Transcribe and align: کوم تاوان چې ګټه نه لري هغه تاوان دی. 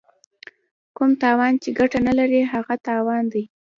کوم 0.97 1.11
تاوان 1.21 1.53
چې 1.61 1.69
ګټه 1.79 1.99
نه 2.07 2.13
لري 2.19 2.41
هغه 2.53 2.75
تاوان 2.87 3.23
دی. 3.33 3.43